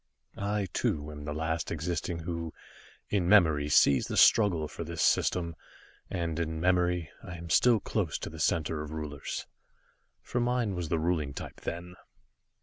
I, 0.35 0.65
too, 0.73 1.11
am 1.11 1.25
the 1.25 1.31
last 1.33 1.69
existing 1.69 2.21
who, 2.21 2.55
in 3.11 3.29
memory, 3.29 3.69
sees 3.69 4.07
the 4.07 4.17
struggle 4.17 4.67
for 4.67 4.83
this 4.83 5.03
System, 5.03 5.55
and 6.09 6.39
in 6.39 6.59
memory 6.59 7.11
I 7.21 7.35
am 7.37 7.51
still 7.51 7.79
close 7.79 8.17
to 8.17 8.31
the 8.31 8.39
Center 8.39 8.81
of 8.81 8.89
Rulers, 8.89 9.45
for 10.23 10.39
mine 10.39 10.73
was 10.73 10.89
the 10.89 10.97
ruling 10.97 11.35
type 11.35 11.61
then. 11.61 11.93